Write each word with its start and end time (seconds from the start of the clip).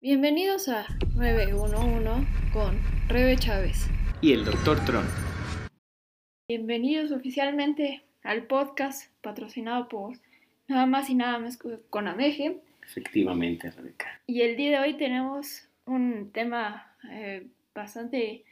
Bienvenidos 0.00 0.68
a 0.68 0.86
911 1.16 2.24
con 2.52 2.78
Rebe 3.08 3.34
Chávez. 3.34 3.88
Y 4.20 4.32
el 4.32 4.44
Dr. 4.44 4.78
Tron. 4.84 5.04
Bienvenidos 6.48 7.10
oficialmente 7.10 8.02
al 8.22 8.44
podcast 8.44 9.12
patrocinado 9.22 9.88
por 9.88 10.16
nada 10.68 10.86
más 10.86 11.10
y 11.10 11.16
nada 11.16 11.40
más 11.40 11.56
que 11.56 11.80
con 11.90 12.06
Ameje. 12.06 12.58
Efectivamente, 12.86 13.72
Rebeca. 13.72 14.20
Y 14.28 14.42
el 14.42 14.56
día 14.56 14.70
de 14.70 14.86
hoy 14.86 14.94
tenemos 14.96 15.68
un 15.84 16.30
tema 16.30 16.94
eh, 17.10 17.48
bastante, 17.74 18.44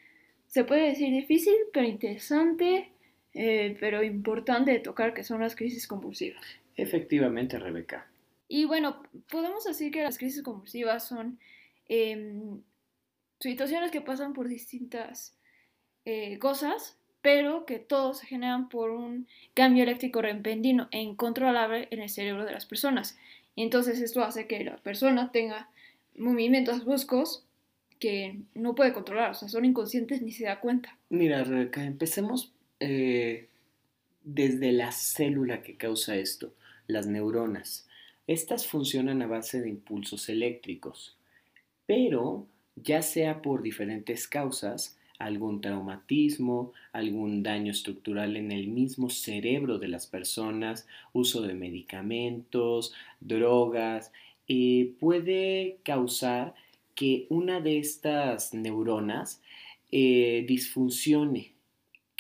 se 0.49 0.65
puede 0.65 0.89
decir 0.89 1.13
difícil, 1.13 1.55
pero 1.73 1.87
interesante, 1.87 2.91
eh, 3.35 3.77
pero 3.79 4.03
importante 4.03 4.73
de 4.73 4.81
tocar, 4.81 5.15
que 5.15 5.23
son 5.23 5.43
las 5.43 5.55
crisis 5.55 5.87
convulsivas. 5.87 6.45
Efectivamente, 6.75 7.57
Rebeca. 7.57 8.09
Y 8.49 8.65
bueno, 8.65 9.03
podemos 9.31 9.65
decir 9.65 9.91
que 9.91 10.03
las 10.03 10.19
crisis 10.19 10.43
convulsivas 10.43 11.07
son 11.07 11.39
em, 11.89 12.63
situaciones 13.41 13.91
que 13.91 14.01
pasan 14.01 14.33
por 14.33 14.49
distintas 14.49 15.35
eh, 16.05 16.39
cosas, 16.39 16.97
pero 17.23 17.67
que 17.67 17.79
todos 17.79 18.19
se 18.19 18.27
generan 18.27 18.69
por 18.69 18.91
un 18.91 19.27
cambio 19.55 19.83
eléctrico 19.83 20.23
repentino 20.23 20.89
e 20.93 21.01
incontrolable 21.01 21.89
en 21.91 22.01
el 22.01 22.09
cerebro 22.09 22.45
de 22.45 22.53
las 22.53 22.67
personas. 22.67 23.19
Y 23.57 23.63
entonces 23.63 24.01
esto 24.01 24.23
hace 24.23 24.47
que 24.47 24.63
la 24.63 24.77
persona 24.77 25.33
tenga 25.33 25.69
movimientos 26.17 26.85
bruscos 26.85 27.45
que 27.99 28.39
no 28.55 28.75
puede 28.75 28.93
controlar, 28.93 29.31
o 29.31 29.35
sea, 29.35 29.49
son 29.49 29.65
inconscientes 29.65 30.23
ni 30.23 30.31
se 30.31 30.45
da 30.45 30.61
cuenta. 30.61 30.97
Mira, 31.09 31.43
Rebeca, 31.45 31.83
empecemos 31.83 32.53
eh, 32.79 33.49
desde 34.23 34.73
la 34.73 34.93
célula 34.93 35.63
que 35.63 35.77
causa 35.77 36.17
esto, 36.17 36.53
las 36.87 37.07
neuronas. 37.07 37.86
Estas 38.27 38.67
funcionan 38.67 39.23
a 39.23 39.27
base 39.27 39.61
de 39.61 39.69
impulsos 39.69 40.29
eléctricos, 40.29 41.17
pero 41.87 42.47
ya 42.75 43.03
sea 43.03 43.41
por 43.41 43.63
diferentes 43.63 44.27
causas, 44.27 44.99
algún 45.19 45.61
traumatismo, 45.61 46.73
algún 46.93 47.43
daño 47.43 47.71
estructural 47.71 48.37
en 48.37 48.53
el 48.53 48.69
mismo 48.69 49.09
cerebro 49.11 49.79
de 49.79 49.89
las 49.89 50.07
personas, 50.07 50.87
uso 51.13 51.43
de 51.43 51.55
medicamentos, 51.55 52.93
drogas, 53.21 54.13
eh, 54.49 54.93
puede 55.01 55.79
causar 55.85 56.55
que 56.95 57.27
una 57.31 57.61
de 57.61 57.79
estas 57.79 58.55
neuronas 58.55 59.41
eh, 59.93 60.45
disfuncione, 60.49 61.53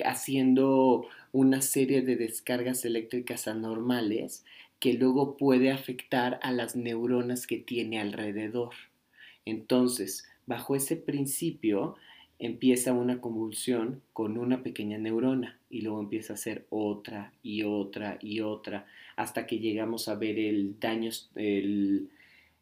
haciendo 0.04 1.06
una 1.32 1.62
serie 1.62 2.02
de 2.02 2.16
descargas 2.16 2.84
eléctricas 2.84 3.48
anormales 3.48 4.44
que 4.78 4.94
luego 4.94 5.36
puede 5.36 5.70
afectar 5.70 6.38
a 6.42 6.52
las 6.52 6.76
neuronas 6.76 7.46
que 7.46 7.58
tiene 7.58 8.00
alrededor. 8.00 8.74
Entonces, 9.44 10.28
bajo 10.46 10.76
ese 10.76 10.96
principio, 10.96 11.96
empieza 12.38 12.92
una 12.92 13.20
convulsión 13.20 14.02
con 14.12 14.36
una 14.36 14.62
pequeña 14.62 14.98
neurona 14.98 15.58
y 15.70 15.80
luego 15.80 16.00
empieza 16.00 16.34
a 16.34 16.36
ser 16.36 16.66
otra 16.70 17.32
y 17.42 17.62
otra 17.62 18.18
y 18.20 18.40
otra 18.40 18.86
hasta 19.16 19.46
que 19.46 19.58
llegamos 19.58 20.08
a 20.08 20.14
ver 20.14 20.38
el 20.38 20.78
daño, 20.78 21.10
el, 21.34 22.10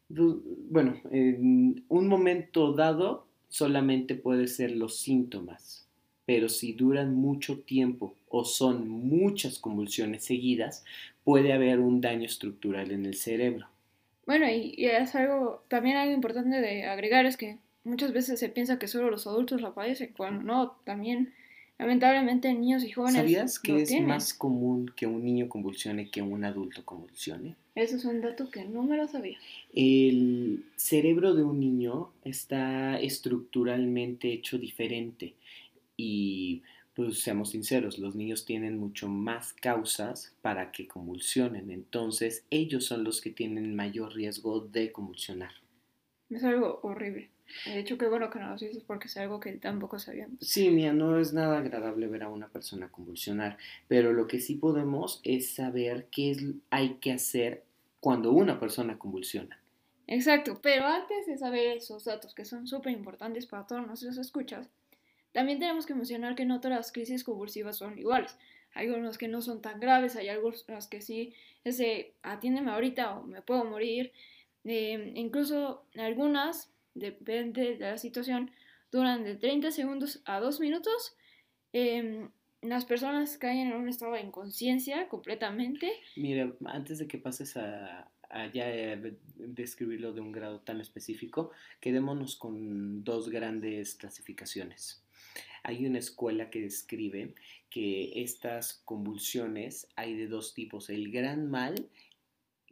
bueno, 0.07 1.01
en 1.11 1.83
un 1.89 2.07
momento 2.07 2.71
dado 2.71 3.27
solamente 3.49 4.15
puede 4.15 4.47
ser 4.47 4.71
los 4.71 4.97
síntomas, 4.97 5.84
pero 6.25 6.49
si 6.49 6.73
duran 6.73 7.15
mucho 7.15 7.59
tiempo 7.59 8.15
o 8.29 8.43
son 8.43 8.89
muchas 8.89 9.59
convulsiones 9.59 10.23
seguidas, 10.23 10.83
puede 11.23 11.53
haber 11.53 11.79
un 11.79 12.01
daño 12.01 12.25
estructural 12.25 12.91
en 12.91 13.05
el 13.05 13.15
cerebro. 13.15 13.67
Bueno, 14.25 14.49
y, 14.49 14.73
es 14.85 15.13
algo, 15.15 15.63
también 15.67 15.97
algo 15.97 16.13
importante 16.13 16.59
de 16.59 16.85
agregar 16.85 17.25
es 17.25 17.37
que 17.37 17.57
muchas 17.83 18.11
veces 18.11 18.39
se 18.39 18.49
piensa 18.49 18.79
que 18.79 18.87
solo 18.87 19.11
los 19.11 19.27
adultos 19.27 19.61
la 19.61 19.73
padecen, 19.73 20.13
cuando 20.17 20.43
no, 20.43 20.75
también 20.83 21.33
lamentablemente 21.77 22.51
niños 22.53 22.83
y 22.83 22.91
jóvenes. 22.91 23.21
¿Sabías 23.21 23.59
que 23.59 23.83
es 23.83 24.01
más 24.01 24.33
común 24.33 24.91
que 24.95 25.05
un 25.05 25.23
niño 25.23 25.47
convulsione 25.47 26.09
que 26.09 26.21
un 26.21 26.43
adulto 26.43 26.83
convulsione? 26.83 27.55
Eso 27.75 27.97
es 27.97 28.05
un 28.05 28.21
dato 28.21 28.49
que 28.49 28.63
no 28.63 28.83
me 28.83 28.95
lo 28.95 29.07
sabía. 29.07 29.37
El 29.73 30.63
cerebro 30.77 31.35
de 31.35 31.43
un 31.43 31.59
niño 31.59 32.09
está 32.23 32.97
estructuralmente 32.99 34.31
hecho 34.31 34.57
diferente 34.57 35.33
y 35.97 36.63
pues 36.95 37.21
seamos 37.21 37.49
sinceros, 37.49 37.99
los 37.99 38.15
niños 38.15 38.45
tienen 38.45 38.77
mucho 38.77 39.09
más 39.09 39.53
causas 39.53 40.33
para 40.41 40.71
que 40.71 40.87
convulsionen, 40.87 41.69
entonces 41.69 42.45
ellos 42.49 42.85
son 42.85 43.03
los 43.03 43.19
que 43.19 43.31
tienen 43.31 43.75
mayor 43.75 44.13
riesgo 44.13 44.61
de 44.61 44.91
convulsionar. 44.93 45.51
Es 46.29 46.43
algo 46.43 46.79
horrible. 46.83 47.29
De 47.65 47.79
hecho, 47.79 47.97
qué 47.97 48.07
bueno 48.07 48.29
que 48.29 48.39
no 48.39 48.49
lo 48.49 48.57
dices 48.57 48.83
porque 48.83 49.07
es 49.07 49.17
algo 49.17 49.39
que 49.39 49.51
tampoco 49.53 49.99
sabíamos. 49.99 50.39
Sí, 50.41 50.69
mía, 50.69 50.93
no 50.93 51.19
es 51.19 51.33
nada 51.33 51.59
agradable 51.59 52.07
ver 52.07 52.23
a 52.23 52.29
una 52.29 52.47
persona 52.47 52.89
convulsionar, 52.89 53.57
pero 53.87 54.13
lo 54.13 54.25
que 54.25 54.39
sí 54.39 54.55
podemos 54.55 55.21
es 55.23 55.53
saber 55.53 56.07
qué 56.11 56.31
es, 56.31 56.43
hay 56.69 56.95
que 56.95 57.11
hacer 57.11 57.63
cuando 57.99 58.31
una 58.31 58.59
persona 58.59 58.97
convulsiona. 58.97 59.59
Exacto, 60.07 60.59
pero 60.61 60.85
antes 60.85 61.25
de 61.25 61.37
saber 61.37 61.77
esos 61.77 62.05
datos 62.05 62.33
que 62.33 62.45
son 62.45 62.67
súper 62.67 62.93
importantes 62.93 63.45
para 63.47 63.65
todos 63.65 63.85
nuestros 63.85 64.17
escuchas, 64.17 64.69
también 65.35 65.59
tenemos 65.59 65.85
que 65.85 65.93
mencionar 65.93 66.33
que 66.33 66.45
no 66.45 66.61
todas 66.61 66.77
las 66.77 66.91
crisis 66.93 67.25
convulsivas 67.25 67.75
son 67.75 67.99
iguales. 67.99 68.37
Hay 68.73 68.87
algunas 68.87 69.17
que 69.17 69.27
no 69.27 69.41
son 69.41 69.61
tan 69.61 69.81
graves, 69.81 70.15
hay 70.15 70.29
algunas 70.29 70.87
que 70.89 71.01
sí, 71.01 71.33
ese, 71.65 72.13
atiéndeme 72.23 72.71
ahorita 72.71 73.17
o 73.17 73.23
me 73.27 73.41
puedo 73.41 73.65
morir. 73.65 74.13
Eh, 74.63 75.11
incluso 75.15 75.83
algunas, 75.97 76.71
depende 76.93 77.75
de 77.75 77.79
la 77.79 77.97
situación, 77.97 78.49
duran 78.93 79.25
de 79.25 79.35
30 79.35 79.71
segundos 79.71 80.21
a 80.23 80.39
2 80.39 80.61
minutos. 80.61 81.17
Em, 81.73 82.29
las 82.61 82.85
personas 82.85 83.37
caen 83.37 83.67
en 83.67 83.73
un 83.73 83.89
estado 83.89 84.13
de 84.13 84.21
inconsciencia 84.21 85.09
completamente. 85.09 85.91
Mira, 86.15 86.53
antes 86.63 86.99
de 86.99 87.09
que 87.09 87.17
pases 87.17 87.57
a, 87.57 88.09
a 88.29 88.47
ya 88.53 88.73
eh, 88.73 89.17
describirlo 89.35 90.13
de 90.13 90.21
un 90.21 90.31
grado 90.31 90.61
tan 90.61 90.79
específico, 90.79 91.51
quedémonos 91.81 92.37
con 92.37 93.03
dos 93.03 93.27
grandes 93.27 93.95
clasificaciones. 93.95 95.04
Hay 95.63 95.85
una 95.85 95.99
escuela 95.99 96.49
que 96.49 96.61
describe 96.61 97.33
que 97.69 98.21
estas 98.21 98.81
convulsiones 98.85 99.87
hay 99.95 100.15
de 100.15 100.27
dos 100.27 100.53
tipos, 100.53 100.89
el 100.89 101.11
gran 101.11 101.49
mal 101.49 101.89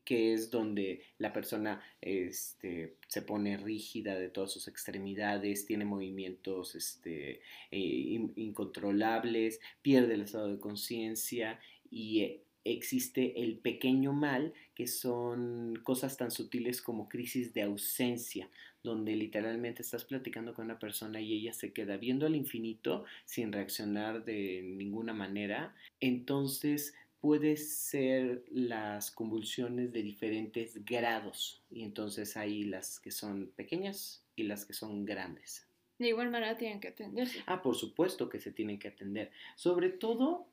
que 0.05 0.33
es 0.33 0.51
donde 0.51 1.01
la 1.17 1.31
persona 1.31 1.81
este, 2.01 2.97
se 3.07 3.21
pone 3.21 3.57
rígida 3.57 4.15
de 4.15 4.29
todas 4.29 4.51
sus 4.51 4.67
extremidades, 4.67 5.65
tiene 5.65 5.85
movimientos 5.85 6.75
este, 6.75 7.41
eh, 7.71 8.29
incontrolables, 8.35 9.59
pierde 9.81 10.15
el 10.15 10.21
estado 10.21 10.49
de 10.49 10.59
conciencia 10.59 11.59
y 11.89 12.21
eh, 12.21 12.43
existe 12.65 13.41
el 13.43 13.59
pequeño 13.59 14.13
mal, 14.13 14.53
que 14.75 14.87
son 14.87 15.79
cosas 15.83 16.17
tan 16.17 16.31
sutiles 16.31 16.81
como 16.81 17.07
crisis 17.07 17.53
de 17.53 17.61
ausencia, 17.61 18.49
donde 18.83 19.16
literalmente 19.16 19.81
estás 19.81 20.03
platicando 20.03 20.53
con 20.53 20.66
una 20.66 20.79
persona 20.79 21.21
y 21.21 21.33
ella 21.33 21.53
se 21.53 21.73
queda 21.73 21.97
viendo 21.97 22.25
al 22.25 22.35
infinito 22.35 23.05
sin 23.25 23.51
reaccionar 23.51 24.25
de 24.25 24.61
ninguna 24.63 25.13
manera. 25.13 25.73
Entonces 25.99 26.94
puede 27.21 27.55
ser 27.55 28.44
las 28.51 29.09
convulsiones 29.09 29.94
de 29.94 30.03
diferentes 30.03 30.83
grados 30.83 31.63
y 31.71 31.83
entonces 31.83 32.35
hay 32.35 32.63
las 32.63 32.99
que 32.99 33.11
son 33.11 33.51
pequeñas 33.55 34.25
y 34.35 34.44
las 34.44 34.66
que 34.66 34.73
son 34.73 35.05
grandes. 35.05 35.65
De 36.00 36.09
igual 36.09 36.29
manera 36.31 36.57
tienen 36.57 36.81
que 36.81 36.89
atenderse. 36.89 37.41
Ah, 37.45 37.61
por 37.61 37.75
supuesto 37.75 38.27
que 38.27 38.41
se 38.41 38.51
tienen 38.51 38.77
que 38.77 38.89
atender. 38.89 39.31
Sobre 39.55 39.89
todo 39.89 40.47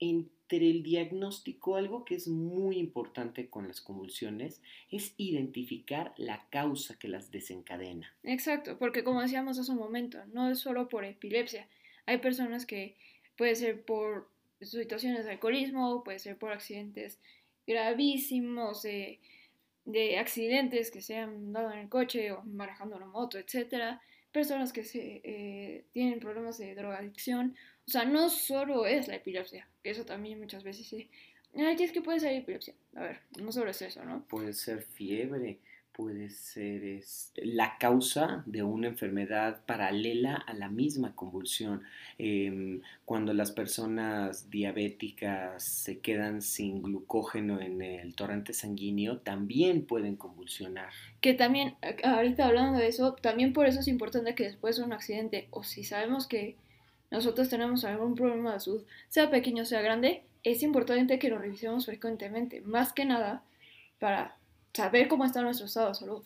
entre 0.00 0.68
el 0.70 0.82
diagnóstico, 0.82 1.76
algo 1.76 2.04
que 2.04 2.14
es 2.14 2.26
muy 2.26 2.78
importante 2.78 3.48
con 3.48 3.68
las 3.68 3.80
convulsiones 3.80 4.60
es 4.90 5.14
identificar 5.16 6.12
la 6.16 6.48
causa 6.50 6.98
que 6.98 7.08
las 7.08 7.30
desencadena. 7.30 8.12
Exacto, 8.24 8.78
porque 8.78 9.04
como 9.04 9.22
decíamos 9.22 9.58
hace 9.58 9.70
un 9.70 9.78
momento, 9.78 10.18
no 10.32 10.50
es 10.50 10.58
solo 10.58 10.88
por 10.88 11.04
epilepsia. 11.04 11.68
Hay 12.06 12.18
personas 12.18 12.66
que 12.66 12.96
puede 13.36 13.54
ser 13.54 13.82
por 13.82 14.28
situaciones 14.60 15.24
de 15.24 15.32
alcoholismo, 15.32 16.02
puede 16.02 16.18
ser 16.18 16.36
por 16.36 16.52
accidentes 16.52 17.18
gravísimos, 17.66 18.82
de, 18.82 19.20
accidentes 20.18 20.90
que 20.90 21.00
se 21.00 21.16
han 21.16 21.52
dado 21.52 21.72
en 21.72 21.78
el 21.78 21.88
coche 21.88 22.32
o 22.32 22.42
manejando 22.42 22.96
una 22.96 23.06
moto, 23.06 23.38
etcétera. 23.38 24.02
Personas 24.32 24.72
que 24.72 24.84
se, 24.84 25.20
eh, 25.24 25.84
tienen 25.92 26.20
problemas 26.20 26.58
de 26.58 26.74
drogadicción 26.74 27.56
o 27.90 27.92
sea, 27.92 28.04
no 28.04 28.30
solo 28.30 28.86
es 28.86 29.08
la 29.08 29.16
epilepsia, 29.16 29.66
eso 29.82 30.04
también 30.04 30.38
muchas 30.38 30.62
veces 30.62 30.86
sí. 30.86 31.10
Ay, 31.56 31.76
es 31.80 31.90
que 31.90 32.00
puede 32.00 32.20
ser 32.20 32.34
epilepsia. 32.34 32.72
A 32.94 33.02
ver, 33.02 33.20
no 33.42 33.50
solo 33.50 33.68
es 33.68 33.82
eso, 33.82 34.04
¿no? 34.04 34.24
Puede 34.28 34.52
ser 34.52 34.82
fiebre, 34.82 35.58
puede 36.00 36.30
ser 36.30 36.82
este, 36.82 37.44
la 37.44 37.76
causa 37.76 38.42
de 38.46 38.62
una 38.62 38.86
enfermedad 38.86 39.60
paralela 39.66 40.34
a 40.34 40.54
la 40.54 40.70
misma 40.70 41.14
convulsión. 41.14 41.82
Em, 42.16 42.80
cuando 43.04 43.34
las 43.34 43.52
personas 43.52 44.48
diabéticas 44.50 45.62
se 45.62 45.98
quedan 45.98 46.40
sin 46.40 46.80
glucógeno 46.80 47.60
en 47.60 47.82
el 47.82 48.14
torrente 48.14 48.54
sanguíneo, 48.54 49.18
también 49.18 49.84
pueden 49.84 50.16
convulsionar. 50.16 50.88
Que 51.20 51.34
también, 51.34 51.74
ahorita 52.02 52.46
hablando 52.46 52.78
de 52.78 52.88
eso, 52.88 53.14
también 53.20 53.52
por 53.52 53.66
eso 53.66 53.80
es 53.80 53.88
importante 53.88 54.34
que 54.34 54.44
después 54.44 54.78
de 54.78 54.84
un 54.84 54.94
accidente, 54.94 55.48
o 55.50 55.64
si 55.64 55.84
sabemos 55.84 56.26
que 56.26 56.56
nosotros 57.10 57.50
tenemos 57.50 57.84
algún 57.84 58.14
problema 58.14 58.54
de 58.54 58.60
salud, 58.60 58.84
sea 59.08 59.30
pequeño 59.30 59.64
o 59.64 59.66
sea 59.66 59.82
grande, 59.82 60.22
es 60.44 60.62
importante 60.62 61.18
que 61.18 61.28
lo 61.28 61.36
revisemos 61.36 61.84
frecuentemente, 61.84 62.62
más 62.62 62.94
que 62.94 63.04
nada 63.04 63.42
para 63.98 64.39
saber 64.72 65.08
cómo 65.08 65.24
está 65.24 65.42
nuestro 65.42 65.66
estado 65.66 65.88
de 65.88 65.94
salud. 65.94 66.24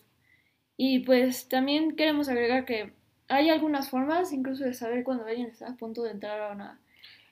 Y 0.77 0.99
pues 0.99 1.47
también 1.47 1.95
queremos 1.95 2.27
agregar 2.29 2.65
que 2.65 2.91
hay 3.27 3.49
algunas 3.49 3.89
formas 3.89 4.33
incluso 4.33 4.63
de 4.63 4.73
saber 4.73 5.03
cuando 5.03 5.25
alguien 5.25 5.47
está 5.47 5.69
a 5.69 5.75
punto 5.75 6.03
de 6.03 6.11
entrar 6.11 6.39
a 6.41 6.51
una 6.51 6.79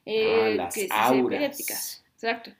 eh, 0.06 0.58
ah, 0.60 0.70
crisis 0.70 0.90
epiléptica. 1.12 1.74
Exacto. 1.74 2.52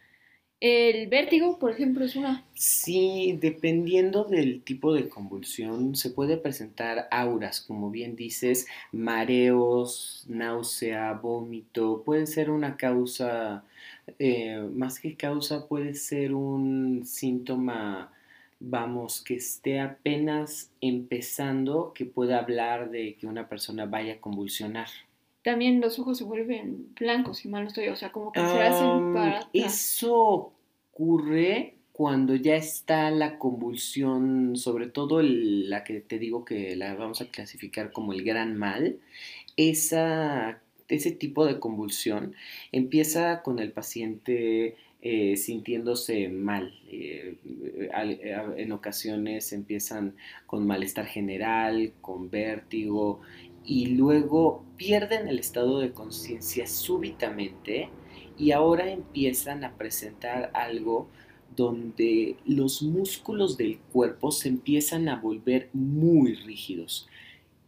El 0.66 1.08
vértigo, 1.08 1.60
por 1.60 1.72
ejemplo, 1.72 2.06
es 2.06 2.16
una. 2.16 2.46
Sí, 2.54 3.38
dependiendo 3.42 4.24
del 4.24 4.62
tipo 4.64 4.94
de 4.94 5.10
convulsión, 5.10 5.98
se 5.98 6.10
puede 6.10 6.38
presentar 6.38 7.10
auras, 7.12 7.60
como 7.60 7.92
bien 7.92 8.16
dices, 8.16 8.68
mareos, 8.94 10.24
náusea, 10.30 11.12
vómito. 11.14 12.02
Puede 12.06 12.28
ser 12.28 12.50
una 12.50 12.78
causa, 12.78 13.66
eh, 14.20 14.66
más 14.74 15.00
que 15.00 15.18
causa, 15.18 15.68
puede 15.68 15.96
ser 15.96 16.34
un 16.34 17.06
síntoma 17.06 18.14
vamos, 18.64 19.22
que 19.22 19.36
esté 19.36 19.80
apenas 19.80 20.72
empezando, 20.82 21.92
que 21.94 22.06
pueda 22.06 22.40
hablar 22.40 22.90
de 22.90 23.16
que 23.16 23.28
una 23.28 23.50
persona 23.50 23.86
vaya 23.86 24.14
a 24.14 24.22
convulsionar. 24.22 24.88
También 25.44 25.82
los 25.82 26.00
ojos 26.00 26.18
se 26.18 26.24
vuelven 26.24 26.94
blancos, 26.98 27.40
si 27.40 27.50
mal 27.50 27.64
no 27.64 27.68
estoy, 27.68 27.90
o 27.90 27.96
sea, 27.96 28.12
como 28.12 28.32
que 28.32 28.40
se 28.40 28.62
hacen 28.62 29.14
para... 29.14 29.50
Eso 29.52 30.54
ocurre 30.92 31.76
cuando 31.92 32.36
ya 32.36 32.56
está 32.56 33.12
la 33.12 33.38
convulsión, 33.38 34.56
sobre 34.56 34.88
todo 34.88 35.22
la 35.22 35.84
que 35.84 36.00
te 36.00 36.18
digo 36.18 36.46
que 36.46 36.76
la 36.78 36.96
vamos 36.96 37.22
a 37.22 37.28
clasificar 37.28 37.92
como 37.92 38.14
el 38.14 38.24
gran 38.24 38.58
mal, 38.58 38.98
esa, 39.58 40.62
ese 40.88 41.12
tipo 41.12 41.46
de 41.46 41.60
convulsión 41.60 42.34
empieza 42.72 43.44
con 43.44 43.60
el 43.60 43.72
paciente 43.74 44.78
eh, 45.06 45.36
sintiéndose 45.36 46.30
mal. 46.30 46.74
Eh, 46.88 47.36
en 48.56 48.72
ocasiones 48.72 49.52
empiezan 49.52 50.16
con 50.46 50.66
malestar 50.66 51.08
general, 51.08 51.92
con 52.00 52.30
vértigo 52.30 53.20
y 53.66 53.88
luego 53.98 54.64
pierden 54.78 55.28
el 55.28 55.40
estado 55.40 55.80
de 55.80 55.92
conciencia 55.92 56.68
súbitamente 56.68 57.90
y 58.38 58.52
ahora 58.52 58.90
empiezan 58.90 59.66
a 59.66 59.76
presentar 59.76 60.52
algo 60.54 61.10
donde 61.54 62.38
los 62.46 62.82
músculos 62.82 63.58
del 63.58 63.80
cuerpo 63.92 64.32
se 64.32 64.48
empiezan 64.48 65.10
a 65.10 65.18
volver 65.18 65.70
muy 65.74 66.36
rígidos. 66.36 67.10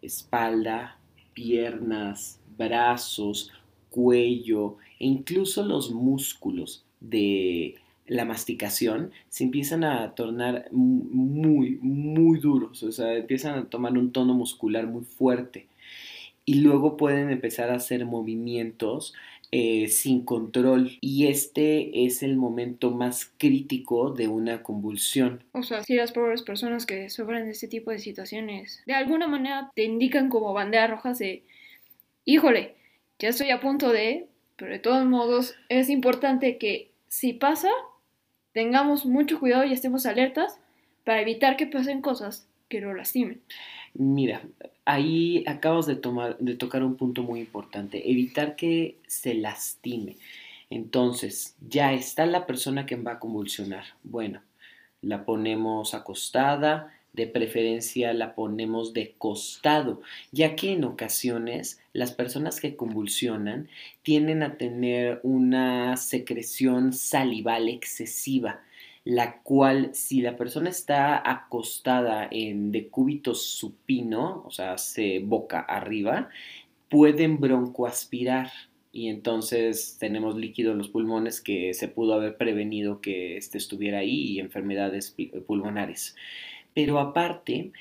Espalda, 0.02 1.02
piernas, 1.34 2.40
brazos, 2.58 3.52
cuello 3.90 4.78
e 5.00 5.06
incluso 5.08 5.66
los 5.66 5.92
músculos 5.92 6.85
de 7.00 7.76
la 8.08 8.26
masticación 8.26 9.12
se 9.30 9.44
empiezan 9.44 9.84
a 9.84 10.14
tornar 10.14 10.68
muy, 10.72 11.80
muy 11.82 12.40
duros, 12.40 12.84
o 12.84 12.92
sea, 12.92 13.14
empiezan 13.14 13.58
a 13.58 13.66
tomar 13.66 13.98
un 13.98 14.12
tono 14.12 14.34
muscular 14.34 14.88
muy 14.88 15.04
fuerte 15.04 15.68
y 16.46 16.62
luego 16.62 16.98
pueden 16.98 17.32
empezar 17.32 17.72
a 17.72 17.76
hacer 17.76 18.06
movimientos 18.06 19.14
eh, 19.52 19.88
sin 19.88 20.24
control 20.26 20.98
y 21.02 21.28
este 21.28 22.06
es 22.06 22.24
el 22.24 22.36
momento 22.36 22.92
más 22.92 23.32
crítico 23.38 24.12
de 24.12 24.28
una 24.28 24.62
convulsión. 24.62 25.44
O 25.54 25.64
sea, 25.64 25.84
si 25.84 25.96
las 25.96 26.12
pobres 26.12 26.44
personas 26.44 26.86
que 26.86 27.10
sufren 27.10 27.46
de 27.46 27.52
este 27.52 27.68
tipo 27.68 27.92
de 27.92 28.00
situaciones 28.00 28.84
de 28.86 28.94
alguna 28.94 29.28
manera 29.28 29.72
te 29.76 29.84
indican 29.84 30.30
como 30.30 30.54
bandera 30.54 30.88
rojas 30.88 31.20
de, 31.20 31.44
híjole, 32.26 32.76
ya 33.18 33.30
estoy 33.30 33.50
a 33.50 33.62
punto 33.62 33.92
de, 33.92 34.28
pero 34.56 34.72
de 34.72 34.80
todos 34.80 35.06
modos 35.06 35.56
es 35.70 35.90
importante 35.90 36.58
que 36.58 36.92
si 37.08 37.34
pasa, 37.34 37.70
tengamos 38.54 39.06
mucho 39.06 39.40
cuidado 39.40 39.66
y 39.66 39.74
estemos 39.74 40.06
alertas 40.06 40.60
para 41.04 41.22
evitar 41.22 41.58
que 41.58 41.68
pasen 41.68 42.02
cosas 42.02 42.48
que 42.70 42.82
lo 42.82 42.94
lastimen. 42.94 43.42
Mira, 43.94 44.42
ahí 44.86 45.44
acabas 45.48 45.86
de, 45.86 45.96
tomar, 45.96 46.38
de 46.40 46.56
tocar 46.56 46.84
un 46.84 46.96
punto 46.96 47.24
muy 47.24 47.40
importante, 47.40 48.10
evitar 48.10 48.56
que 48.56 48.98
se 49.08 49.34
lastime. 49.34 50.18
Entonces, 50.70 51.56
ya 51.68 51.94
está 51.94 52.26
la 52.26 52.46
persona 52.46 52.86
que 52.86 52.96
va 52.96 53.14
a 53.14 53.20
convulsionar. 53.20 53.86
Bueno, 54.04 54.42
la 55.02 55.24
ponemos 55.24 55.94
acostada, 55.94 56.94
de 57.16 57.28
preferencia 57.28 58.14
la 58.14 58.36
ponemos 58.36 58.94
de 58.94 59.14
costado, 59.18 60.02
ya 60.32 60.56
que 60.56 60.74
en 60.74 60.84
ocasiones 60.84 61.80
las 61.94 62.12
personas 62.12 62.60
que 62.60 62.76
convulsionan 62.76 63.70
tienden 64.04 64.44
a 64.44 64.58
tener 64.58 65.22
una 65.24 65.98
secreción 65.98 66.94
salival 66.94 67.70
excesiva, 67.70 68.62
la 69.06 69.42
cual 69.42 69.92
si 69.94 70.22
la 70.22 70.36
persona 70.36 70.70
está 70.70 71.30
acostada 71.30 72.28
en 72.30 72.72
decúbito 72.72 73.36
supino, 73.36 74.44
o 74.46 74.52
sea, 74.52 74.78
se 74.78 75.20
boca 75.20 75.60
arriba, 75.60 76.30
pueden 76.90 77.40
broncoaspirar 77.40 78.52
y 78.96 79.10
entonces 79.10 79.98
tenemos 80.00 80.38
líquido 80.38 80.72
en 80.72 80.78
los 80.78 80.88
pulmones 80.88 81.42
que 81.42 81.74
se 81.74 81.90
pudo 81.90 82.14
haber 82.14 82.38
prevenido 82.38 83.02
que 83.02 83.36
este 83.36 83.58
estuviera 83.58 84.00
ahí 84.00 84.32
y 84.32 84.40
enfermedades 84.40 85.14
pulmonares. 85.46 86.16
Pero 86.76 87.00
aparte, 87.00 87.72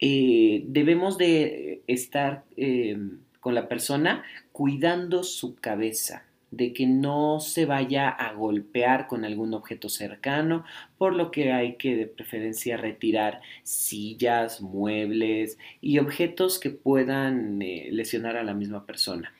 eh, 0.00 0.64
debemos 0.66 1.16
de 1.18 1.82
estar 1.86 2.44
eh, 2.56 2.98
con 3.38 3.54
la 3.54 3.68
persona 3.68 4.24
cuidando 4.50 5.22
su 5.22 5.54
cabeza, 5.54 6.24
de 6.50 6.72
que 6.72 6.86
no 6.86 7.40
se 7.40 7.66
vaya 7.66 8.08
a 8.08 8.32
golpear 8.32 9.06
con 9.06 9.24
algún 9.24 9.54
objeto 9.54 9.88
cercano, 9.88 10.64
por 10.98 11.14
lo 11.14 11.30
que 11.30 11.52
hay 11.52 11.76
que 11.76 11.96
de 11.96 12.06
preferencia 12.06 12.76
retirar 12.76 13.40
sillas, 13.62 14.60
muebles 14.60 15.58
y 15.80 15.98
objetos 15.98 16.58
que 16.58 16.70
puedan 16.70 17.60
eh, 17.60 17.88
lesionar 17.90 18.36
a 18.36 18.42
la 18.42 18.54
misma 18.54 18.86
persona. 18.86 19.32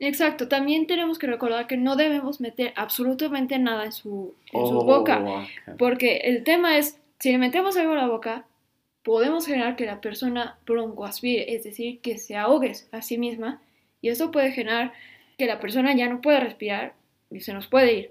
Exacto, 0.00 0.46
también 0.46 0.86
tenemos 0.86 1.18
que 1.18 1.26
recordar 1.26 1.66
que 1.66 1.76
no 1.76 1.96
debemos 1.96 2.40
meter 2.40 2.72
absolutamente 2.76 3.58
nada 3.58 3.84
en 3.84 3.92
su, 3.92 4.34
en 4.52 4.66
su 4.66 4.82
boca, 4.84 5.24
oh, 5.26 5.44
porque 5.76 6.18
el 6.18 6.44
tema 6.44 6.78
es 6.78 7.00
si 7.20 7.32
le 7.32 7.38
metemos 7.38 7.76
algo 7.76 7.92
a 7.92 7.96
la 7.96 8.08
boca, 8.08 8.46
podemos 9.02 9.46
generar 9.46 9.76
que 9.76 9.86
la 9.86 10.00
persona 10.00 10.58
broncoaspire, 10.66 11.54
es 11.54 11.64
decir, 11.64 12.00
que 12.00 12.18
se 12.18 12.36
ahogue 12.36 12.72
a 12.92 13.02
sí 13.02 13.18
misma, 13.18 13.62
y 14.00 14.10
eso 14.10 14.30
puede 14.30 14.52
generar 14.52 14.92
que 15.36 15.46
la 15.46 15.60
persona 15.60 15.94
ya 15.96 16.08
no 16.08 16.20
pueda 16.20 16.40
respirar 16.40 16.94
y 17.30 17.40
se 17.40 17.52
nos 17.52 17.66
puede 17.66 17.94
ir. 17.94 18.10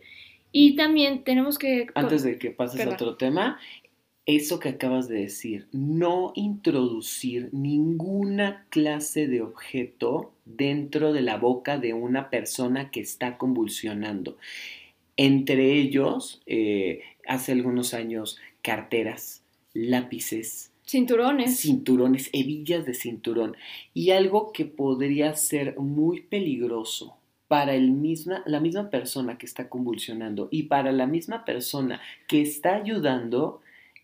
Y 0.52 0.76
también 0.76 1.24
tenemos 1.24 1.58
que... 1.58 1.88
Antes 1.94 2.24
de 2.24 2.38
que 2.38 2.52
pases 2.52 2.86
a 2.86 2.90
otro 2.90 3.16
tema, 3.16 3.60
eso 4.26 4.60
que 4.60 4.70
acabas 4.70 5.08
de 5.08 5.22
decir, 5.22 5.68
no 5.72 6.34
introducir 6.36 7.50
ninguna 7.54 8.66
clase 8.70 9.28
de 9.28 9.42
objeto 9.42 10.34
dentro 10.46 11.14
de 11.14 11.22
la 11.22 11.38
boca 11.38 11.78
de 11.78 11.94
una 11.94 12.30
persona 12.30 12.92
que 12.92 13.00
está 13.00 13.38
convulsionando. 13.38 14.38
Entre 15.16 15.74
ellos, 15.74 16.42
eh, 16.46 17.02
hace 17.26 17.54
algunos 17.54 17.94
años, 17.94 18.38
carteras, 18.68 19.44
lápices, 19.74 20.74
cinturones, 20.86 21.62
cinturones, 21.62 22.30
hebillas 22.34 22.86
de 22.86 22.94
cinturón 22.94 23.56
y 23.94 24.12
algo 24.12 24.52
que 24.52 24.66
podría 24.66 25.34
ser 25.36 25.80
muy 25.80 26.24
peligroso 26.24 27.16
para 27.48 27.76
el 27.76 27.92
misma, 27.92 28.44
la 28.46 28.60
misma 28.60 28.90
persona 28.90 29.38
que 29.38 29.46
está 29.46 29.70
convulsionando 29.70 30.50
y 30.52 30.64
para 30.64 30.92
la 30.92 31.08
misma 31.08 31.46
persona 31.46 32.02
que 32.28 32.42
está 32.42 32.76
ayudando 32.76 33.62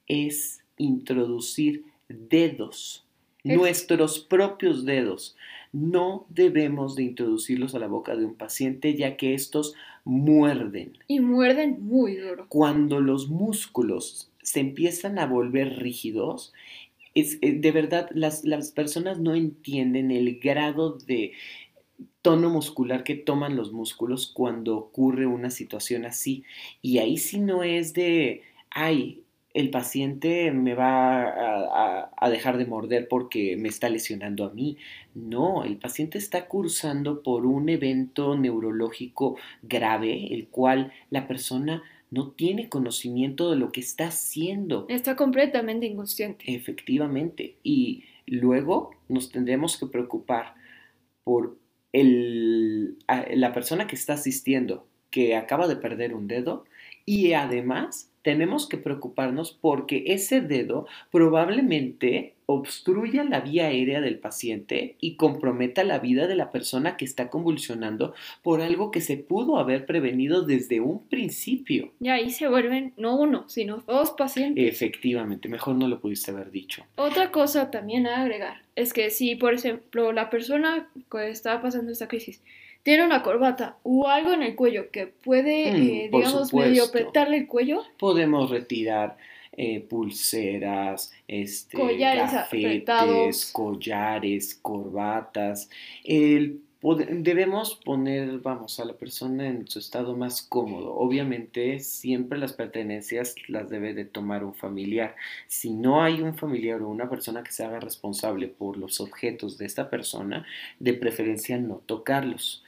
es 0.08 0.62
introducir 0.78 1.84
dedos, 2.08 3.04
nuestros 3.44 4.20
propios 4.20 4.86
dedos. 4.86 5.36
No 5.74 6.26
debemos 6.30 6.96
de 6.96 7.04
introducirlos 7.04 7.76
a 7.76 7.80
la 7.80 7.88
boca 7.88 8.16
de 8.16 8.24
un 8.24 8.36
paciente 8.36 8.96
ya 8.96 9.18
que 9.18 9.34
estos 9.34 9.76
muerden. 10.06 10.98
Y 11.10 11.20
muerden 11.20 11.80
muy 11.82 12.16
duro. 12.16 12.46
Cuando 12.48 13.02
los 13.02 13.28
músculos 13.28 14.30
se 14.44 14.60
empiezan 14.60 15.20
a 15.20 15.26
volver 15.26 15.80
rígidos, 15.80 16.54
es, 17.16 17.38
eh, 17.42 17.54
de 17.54 17.72
verdad 17.72 18.10
las, 18.14 18.44
las 18.44 18.72
personas 18.72 19.20
no 19.20 19.36
entienden 19.36 20.12
el 20.12 20.40
grado 20.40 20.98
de 20.98 21.34
tono 22.22 22.50
muscular 22.50 23.04
que 23.04 23.16
toman 23.16 23.56
los 23.56 23.72
músculos 23.72 24.28
cuando 24.28 24.78
ocurre 24.78 25.26
una 25.26 25.50
situación 25.50 26.06
así. 26.06 26.44
Y 26.82 27.00
ahí 27.00 27.18
sí 27.18 27.40
no 27.40 27.64
es 27.64 27.94
de, 27.94 28.44
ay, 28.72 29.24
el 29.54 29.70
paciente 29.70 30.52
me 30.52 30.74
va 30.74 31.24
a, 31.26 32.12
a, 32.18 32.30
dejar 32.30 32.58
de 32.58 32.66
morder 32.66 33.08
porque 33.08 33.56
me 33.58 33.70
está 33.70 33.90
lesionando 33.90 34.46
a 34.46 34.50
mí. 34.50 34.78
No, 35.14 35.64
el 35.64 35.78
paciente 35.78 36.18
está 36.18 36.48
cursando 36.48 37.22
por 37.22 37.46
un 37.46 37.70
evento 37.70 38.36
neurológico 38.36 39.38
grave, 39.62 40.34
el 40.34 40.48
cual 40.48 40.92
la 41.12 41.28
persona 41.28 41.84
no 42.14 42.30
tiene 42.30 42.70
conocimiento 42.70 43.50
de 43.50 43.58
lo 43.58 43.72
que 43.72 43.80
está 43.80 44.08
haciendo. 44.08 44.86
Está 44.88 45.16
completamente 45.16 45.88
inconsciente. 45.88 46.46
Efectivamente. 46.54 47.56
Y 47.64 48.04
luego 48.28 48.92
nos 49.10 49.32
tendremos 49.32 49.78
que 49.78 49.88
preocupar 49.88 50.54
por 51.24 51.58
el, 51.92 53.00
la 53.08 53.52
persona 53.52 53.88
que 53.88 53.96
está 53.96 54.14
asistiendo, 54.14 54.86
que 55.10 55.36
acaba 55.36 55.68
de 55.68 55.76
perder 55.76 56.14
un 56.14 56.28
dedo, 56.28 56.66
y 57.04 57.34
además 57.34 58.12
tenemos 58.22 58.70
que 58.70 58.78
preocuparnos 58.78 59.52
porque 59.52 60.04
ese 60.08 60.40
dedo 60.40 60.86
probablemente 61.12 62.33
obstruya 62.46 63.24
la 63.24 63.42
vía 63.42 63.68
aérea 63.68 64.02
del 64.02 64.20
paciente 64.20 64.96
y 65.00 65.16
comprometa 65.16 65.84
la 65.84 66.00
vida 66.00 66.28
de 66.28 66.36
la 66.36 66.52
persona 66.52 66.98
que 66.98 67.06
está 67.06 67.30
convulsionando 67.30 68.14
por 68.42 68.62
algo 68.62 68.92
que 68.92 69.02
se 69.02 69.18
pudo 69.18 69.58
haber 69.58 69.86
prevenido 69.86 70.44
desde 70.44 70.82
un 70.82 71.08
principio. 71.08 71.92
Y 72.00 72.10
ahí 72.10 72.30
se 72.32 72.48
vuelven 72.48 72.94
no 72.98 73.16
uno, 73.16 73.46
sino 73.48 73.84
dos 73.88 74.12
pacientes. 74.12 74.66
Efectivamente, 74.68 75.50
mejor 75.50 75.76
no 75.76 75.88
lo 75.88 76.00
pudiste 76.00 76.32
haber 76.32 76.52
dicho. 76.52 76.86
Otra 76.96 77.32
cosa 77.32 77.72
también 77.72 78.08
a 78.08 78.22
agregar 78.22 78.62
es 78.76 78.94
que 78.94 79.10
si, 79.10 79.36
por 79.36 79.54
ejemplo, 79.54 80.12
la 80.12 80.30
persona 80.30 80.90
que 81.12 81.30
está 81.30 81.62
pasando 81.62 81.92
esta 81.92 82.08
crisis 82.08 82.42
tiene 82.84 83.06
una 83.06 83.24
corbata 83.24 83.78
o 83.84 84.08
algo 84.10 84.34
en 84.34 84.44
el 84.44 84.56
cuello 84.56 84.92
que 84.92 85.08
puede, 85.08 85.72
mm, 85.72 85.76
eh, 85.76 86.10
digamos, 86.12 86.54
medio 86.54 86.84
apretarle 86.84 87.38
el 87.38 87.48
cuello. 87.48 87.82
Podemos 87.98 88.50
retirar 88.50 89.18
eh, 89.56 89.82
pulseras, 89.82 91.12
este, 91.28 91.78
collares 91.78 93.52
collares, 93.52 94.60
corbatas. 94.62 95.70
El 96.04 96.62
debemos 97.10 97.76
poner, 97.76 98.40
vamos, 98.40 98.80
a 98.80 98.86
la 98.86 98.94
persona 98.94 99.48
en 99.48 99.68
su 99.68 99.80
estado 99.80 100.18
más 100.18 100.42
cómodo. 100.42 100.94
Obviamente, 100.96 101.80
siempre 101.80 102.38
las 102.38 102.52
pertenencias 102.54 103.36
las 103.48 103.70
debe 103.70 103.94
de 103.94 104.04
tomar 104.04 104.44
un 104.44 104.54
familiar. 104.54 105.16
Si 105.48 105.70
no 105.70 106.04
hay 106.04 106.22
un 106.22 106.36
familiar 106.36 106.82
o 106.82 106.90
una 106.90 107.10
persona 107.10 107.42
que 107.42 107.54
se 107.54 107.64
haga 107.64 107.80
responsable 107.80 108.50
por 108.50 108.78
los 108.78 109.00
objetos 109.00 109.58
de 109.58 109.66
esta 109.66 109.90
persona, 109.90 110.46
de 110.80 110.94
preferencia 110.94 111.58
no 111.58 111.76
tocarlos 111.86 112.64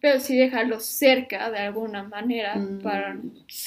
pero 0.00 0.20
sí 0.20 0.36
dejarlos 0.36 0.84
cerca 0.84 1.50
de 1.50 1.58
alguna 1.58 2.04
manera 2.04 2.54
mm, 2.54 2.80
para 2.80 3.18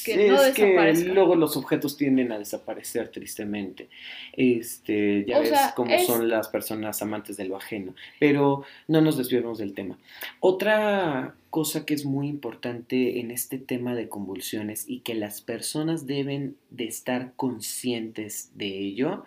que 0.06 0.30
no 0.30 0.42
desaparezcan. 0.42 1.08
Que 1.08 1.14
luego 1.14 1.36
los 1.36 1.58
objetos 1.58 1.98
tienden 1.98 2.32
a 2.32 2.40
desaparecer 2.40 3.10
tristemente. 3.10 3.90
Este, 4.34 5.26
ya 5.26 5.40
ves 5.40 5.52
cómo 5.76 5.98
son 6.00 6.30
las 6.30 6.48
personas 6.48 7.02
amantes 7.02 7.36
de 7.38 7.46
lo 7.46 7.58
ajeno. 7.58 7.96
Pero 8.20 8.64
no 8.88 9.02
nos 9.02 9.18
desviemos 9.18 9.58
del 9.58 9.74
tema. 9.74 9.98
Otra 10.40 11.36
cosa 11.50 11.86
que 11.86 11.94
es 11.94 12.06
muy 12.06 12.30
importante 12.30 13.20
en 13.20 13.30
este 13.30 13.58
tema 13.58 13.94
de 13.94 14.08
convulsiones 14.08 14.86
y 14.88 15.00
que 15.00 15.16
las 15.16 15.42
personas 15.42 16.08
deben 16.08 16.56
de 16.70 16.86
estar 16.86 17.34
conscientes 17.36 18.52
de 18.56 18.68
ello 18.68 19.26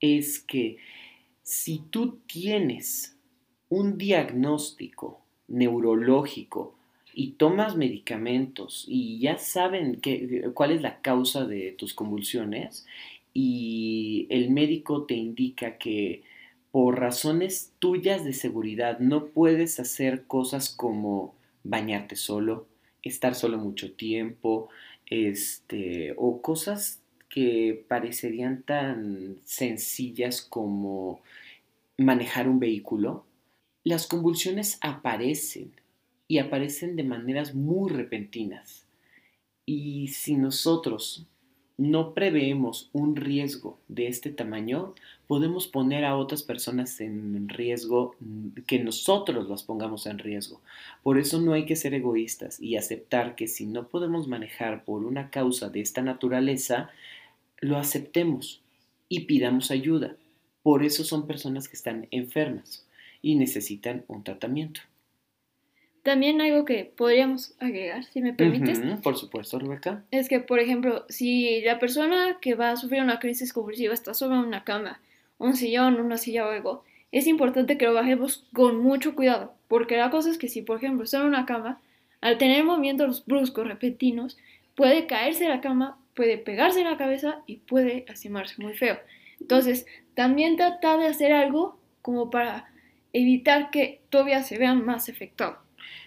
es 0.00 0.38
que 0.38 0.78
si 1.42 1.80
tú 1.90 2.20
tienes 2.26 3.16
un 3.68 3.98
diagnóstico 3.98 5.20
neurológico 5.48 6.74
y 7.14 7.32
tomas 7.32 7.76
medicamentos 7.76 8.84
y 8.86 9.18
ya 9.18 9.38
saben 9.38 10.00
cuál 10.54 10.72
es 10.72 10.82
la 10.82 11.00
causa 11.00 11.46
de 11.46 11.72
tus 11.72 11.94
convulsiones 11.94 12.86
y 13.34 14.26
el 14.30 14.50
médico 14.50 15.04
te 15.04 15.14
indica 15.14 15.78
que 15.78 16.22
por 16.70 17.00
razones 17.00 17.72
tuyas 17.78 18.24
de 18.24 18.32
seguridad 18.32 18.98
no 18.98 19.26
puedes 19.26 19.80
hacer 19.80 20.24
cosas 20.26 20.68
como 20.68 21.34
bañarte 21.64 22.14
solo, 22.14 22.66
estar 23.02 23.34
solo 23.34 23.58
mucho 23.58 23.92
tiempo, 23.92 24.68
este, 25.06 26.14
o 26.16 26.42
cosas 26.42 27.00
que 27.28 27.84
parecerían 27.88 28.62
tan 28.62 29.36
sencillas 29.44 30.42
como 30.42 31.20
manejar 31.96 32.48
un 32.48 32.58
vehículo, 32.58 33.24
las 33.88 34.06
convulsiones 34.06 34.76
aparecen 34.82 35.72
y 36.26 36.38
aparecen 36.40 36.94
de 36.94 37.04
maneras 37.04 37.54
muy 37.54 37.90
repentinas. 37.90 38.84
Y 39.64 40.08
si 40.08 40.34
nosotros 40.34 41.24
no 41.78 42.12
preveemos 42.12 42.90
un 42.92 43.16
riesgo 43.16 43.78
de 43.88 44.08
este 44.08 44.28
tamaño, 44.28 44.94
podemos 45.26 45.68
poner 45.68 46.04
a 46.04 46.18
otras 46.18 46.42
personas 46.42 47.00
en 47.00 47.48
riesgo, 47.48 48.14
que 48.66 48.78
nosotros 48.78 49.48
las 49.48 49.62
pongamos 49.62 50.04
en 50.04 50.18
riesgo. 50.18 50.60
Por 51.02 51.18
eso 51.18 51.40
no 51.40 51.54
hay 51.54 51.64
que 51.64 51.76
ser 51.76 51.94
egoístas 51.94 52.60
y 52.60 52.76
aceptar 52.76 53.36
que 53.36 53.48
si 53.48 53.64
no 53.64 53.88
podemos 53.88 54.28
manejar 54.28 54.84
por 54.84 55.02
una 55.02 55.30
causa 55.30 55.70
de 55.70 55.80
esta 55.80 56.02
naturaleza, 56.02 56.90
lo 57.60 57.78
aceptemos 57.78 58.60
y 59.08 59.20
pidamos 59.20 59.70
ayuda. 59.70 60.14
Por 60.62 60.84
eso 60.84 61.04
son 61.04 61.26
personas 61.26 61.68
que 61.68 61.76
están 61.76 62.06
enfermas 62.10 62.84
y 63.22 63.36
necesitan 63.36 64.04
un 64.08 64.24
tratamiento. 64.24 64.80
También 66.02 66.40
algo 66.40 66.64
que 66.64 66.84
podríamos 66.84 67.54
agregar, 67.58 68.04
si 68.04 68.22
me 68.22 68.32
permites. 68.32 68.80
por 69.02 69.16
supuesto, 69.16 69.58
Rebeca. 69.58 70.04
Es 70.10 70.28
que, 70.28 70.40
por 70.40 70.58
ejemplo, 70.58 71.04
si 71.08 71.60
la 71.62 71.78
persona 71.78 72.38
que 72.40 72.54
va 72.54 72.70
a 72.70 72.76
sufrir 72.76 73.02
una 73.02 73.18
crisis 73.18 73.52
convulsiva 73.52 73.92
está 73.92 74.14
sobre 74.14 74.38
una 74.38 74.64
cama, 74.64 75.00
un 75.38 75.54
sillón, 75.56 76.00
una 76.00 76.16
silla 76.16 76.46
o 76.46 76.50
algo, 76.50 76.84
es 77.12 77.26
importante 77.26 77.76
que 77.76 77.86
lo 77.86 77.94
bajemos 77.94 78.46
con 78.52 78.78
mucho 78.78 79.14
cuidado, 79.14 79.52
porque 79.66 79.96
la 79.96 80.10
cosa 80.10 80.30
es 80.30 80.38
que 80.38 80.48
si, 80.48 80.62
por 80.62 80.78
ejemplo, 80.78 81.04
está 81.04 81.18
en 81.18 81.26
una 81.26 81.46
cama, 81.46 81.80
al 82.20 82.38
tener 82.38 82.64
movimientos 82.64 83.24
bruscos, 83.26 83.66
repentinos, 83.66 84.38
puede 84.74 85.06
caerse 85.06 85.44
de 85.44 85.50
la 85.50 85.60
cama, 85.60 85.98
puede 86.14 86.38
pegarse 86.38 86.80
en 86.80 86.90
la 86.90 86.96
cabeza 86.96 87.42
y 87.46 87.56
puede 87.56 88.04
lastimarse 88.08 88.60
muy 88.60 88.74
feo. 88.74 88.98
Entonces, 89.40 89.86
también 90.14 90.56
trata 90.56 90.96
de 90.96 91.06
hacer 91.06 91.32
algo 91.32 91.78
como 92.02 92.30
para 92.30 92.68
evitar 93.12 93.70
que 93.70 94.00
todavía 94.10 94.42
se 94.42 94.58
vean 94.58 94.84
más 94.84 95.08
afectado. 95.08 95.58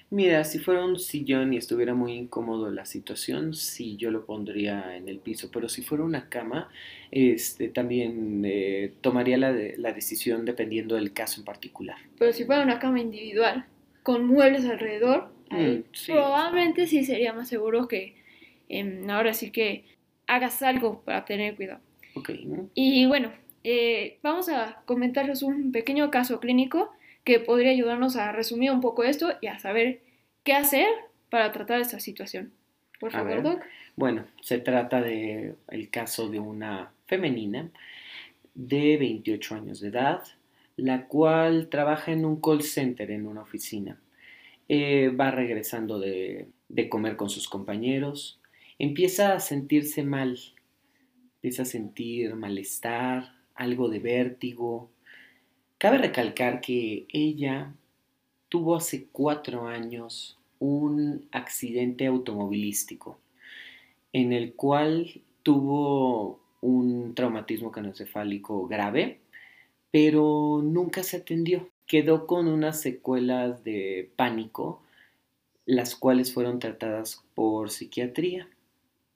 Mira, 0.09 0.43
si 0.43 0.59
fuera 0.59 0.83
un 0.83 0.99
sillón 0.99 1.53
y 1.53 1.57
estuviera 1.57 1.93
muy 1.93 2.11
incómodo 2.11 2.69
la 2.69 2.85
situación, 2.85 3.53
sí, 3.53 3.95
yo 3.95 4.11
lo 4.11 4.25
pondría 4.25 4.97
en 4.97 5.07
el 5.07 5.19
piso, 5.19 5.49
pero 5.53 5.69
si 5.69 5.83
fuera 5.83 6.03
una 6.03 6.27
cama, 6.27 6.69
este, 7.11 7.69
también 7.69 8.43
eh, 8.43 8.91
tomaría 8.99 9.37
la, 9.37 9.53
la 9.77 9.93
decisión 9.93 10.43
dependiendo 10.43 10.95
del 10.95 11.13
caso 11.13 11.39
en 11.39 11.45
particular. 11.45 11.95
Pero 12.19 12.33
si 12.33 12.43
fuera 12.43 12.61
una 12.61 12.77
cama 12.77 12.99
individual, 12.99 13.65
con 14.03 14.25
muebles 14.25 14.65
alrededor, 14.65 15.31
mm, 15.49 16.07
probablemente 16.07 16.87
sí 16.87 17.05
sería 17.05 17.31
más 17.31 17.47
seguro 17.47 17.87
que 17.87 18.15
em, 18.67 19.09
ahora 19.09 19.33
sí 19.33 19.51
que 19.51 19.85
hagas 20.27 20.61
algo 20.61 21.01
para 21.03 21.23
tener 21.23 21.55
cuidado. 21.55 21.79
Okay. 22.15 22.45
Y 22.73 23.05
bueno, 23.05 23.31
eh, 23.63 24.19
vamos 24.23 24.49
a 24.49 24.81
comentarles 24.85 25.43
un 25.43 25.71
pequeño 25.71 26.09
caso 26.11 26.39
clínico 26.39 26.91
que 27.23 27.39
podría 27.39 27.71
ayudarnos 27.71 28.15
a 28.15 28.31
resumir 28.31 28.71
un 28.71 28.81
poco 28.81 29.03
esto 29.03 29.33
y 29.41 29.47
a 29.47 29.59
saber 29.59 30.01
qué 30.43 30.53
hacer 30.53 30.87
para 31.29 31.51
tratar 31.51 31.79
esta 31.79 31.99
situación. 31.99 32.51
Por 32.99 33.11
favor, 33.11 33.41
Doc. 33.41 33.61
Bueno, 33.95 34.25
se 34.41 34.59
trata 34.59 35.01
de 35.01 35.55
el 35.69 35.89
caso 35.89 36.29
de 36.29 36.39
una 36.39 36.91
femenina 37.07 37.69
de 38.53 38.97
28 38.97 39.55
años 39.55 39.79
de 39.79 39.89
edad, 39.89 40.23
la 40.77 41.07
cual 41.07 41.67
trabaja 41.69 42.11
en 42.11 42.25
un 42.25 42.39
call 42.39 42.61
center 42.61 43.11
en 43.11 43.27
una 43.27 43.41
oficina. 43.41 43.99
Eh, 44.69 45.09
va 45.09 45.31
regresando 45.31 45.99
de, 45.99 46.47
de 46.69 46.89
comer 46.89 47.15
con 47.15 47.29
sus 47.29 47.49
compañeros, 47.49 48.39
empieza 48.79 49.33
a 49.33 49.39
sentirse 49.39 50.03
mal, 50.03 50.39
empieza 51.35 51.63
a 51.63 51.65
sentir 51.65 52.35
malestar, 52.35 53.40
algo 53.55 53.89
de 53.89 53.99
vértigo. 53.99 54.89
Cabe 55.77 55.97
recalcar 55.97 56.61
que 56.61 57.05
ella 57.09 57.73
tuvo 58.49 58.75
hace 58.75 59.07
cuatro 59.11 59.67
años 59.67 60.37
un 60.59 61.27
accidente 61.31 62.05
automovilístico 62.05 63.17
en 64.13 64.33
el 64.33 64.53
cual 64.53 65.21
tuvo 65.43 66.39
un 66.61 67.15
traumatismo 67.15 67.71
canoencefálico 67.71 68.67
grave, 68.67 69.19
pero 69.89 70.61
nunca 70.63 71.03
se 71.03 71.17
atendió. 71.17 71.69
Quedó 71.87 72.27
con 72.27 72.47
unas 72.47 72.81
secuelas 72.81 73.63
de 73.63 74.11
pánico, 74.15 74.81
las 75.65 75.95
cuales 75.95 76.33
fueron 76.33 76.59
tratadas 76.59 77.23
por 77.35 77.69
psiquiatría 77.69 78.47